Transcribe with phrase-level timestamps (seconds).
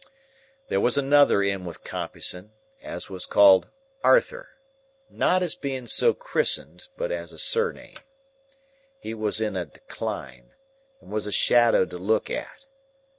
[0.67, 3.69] "There was another in with Compeyson, as was called
[4.03, 7.99] Arthur,—not as being so chrisen'd, but as a surname.
[8.99, 10.55] He was in a Decline,
[11.01, 12.65] and was a shadow to look at.